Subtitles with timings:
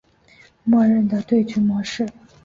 [0.63, 2.09] 默认的对局模式。